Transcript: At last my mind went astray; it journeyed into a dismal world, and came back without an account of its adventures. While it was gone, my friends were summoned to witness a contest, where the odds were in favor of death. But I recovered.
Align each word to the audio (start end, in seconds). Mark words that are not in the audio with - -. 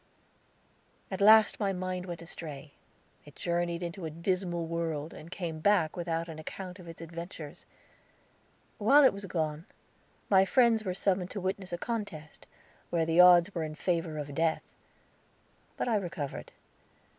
At 1.11 1.21
last 1.21 1.59
my 1.59 1.71
mind 1.73 2.07
went 2.07 2.23
astray; 2.23 2.73
it 3.23 3.35
journeyed 3.35 3.83
into 3.83 4.03
a 4.03 4.09
dismal 4.09 4.65
world, 4.65 5.13
and 5.13 5.29
came 5.29 5.59
back 5.59 5.95
without 5.95 6.27
an 6.27 6.39
account 6.39 6.79
of 6.79 6.87
its 6.87 7.01
adventures. 7.01 7.67
While 8.79 9.03
it 9.03 9.13
was 9.13 9.25
gone, 9.25 9.67
my 10.27 10.43
friends 10.43 10.83
were 10.83 10.95
summoned 10.95 11.29
to 11.29 11.39
witness 11.39 11.71
a 11.71 11.77
contest, 11.77 12.47
where 12.89 13.05
the 13.05 13.19
odds 13.19 13.53
were 13.53 13.61
in 13.63 13.75
favor 13.75 14.17
of 14.17 14.33
death. 14.33 14.63
But 15.77 15.87
I 15.87 15.97
recovered. 15.97 16.51